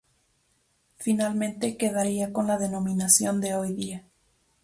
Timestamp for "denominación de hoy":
2.57-3.73